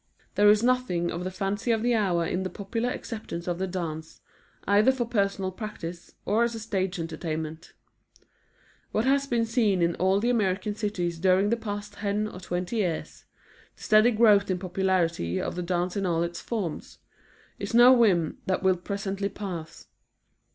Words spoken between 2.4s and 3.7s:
the popular acceptance of the